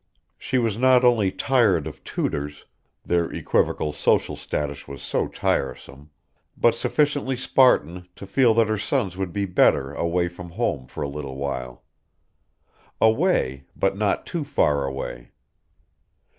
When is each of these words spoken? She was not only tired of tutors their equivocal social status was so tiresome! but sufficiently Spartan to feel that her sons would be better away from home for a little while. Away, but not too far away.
She 0.39 0.57
was 0.57 0.79
not 0.79 1.05
only 1.05 1.31
tired 1.31 1.85
of 1.85 2.03
tutors 2.03 2.65
their 3.05 3.31
equivocal 3.31 3.93
social 3.93 4.35
status 4.35 4.87
was 4.87 5.03
so 5.03 5.27
tiresome! 5.27 6.09
but 6.57 6.73
sufficiently 6.73 7.35
Spartan 7.35 8.07
to 8.15 8.25
feel 8.25 8.55
that 8.55 8.67
her 8.67 8.79
sons 8.79 9.15
would 9.15 9.31
be 9.31 9.45
better 9.45 9.93
away 9.93 10.27
from 10.27 10.49
home 10.53 10.87
for 10.87 11.03
a 11.03 11.07
little 11.07 11.35
while. 11.35 11.83
Away, 12.99 13.65
but 13.75 13.95
not 13.95 14.25
too 14.25 14.43
far 14.43 14.85
away. 14.87 15.33